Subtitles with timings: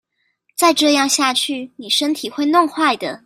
[0.57, 3.19] 再這樣下去妳身體會弄壞的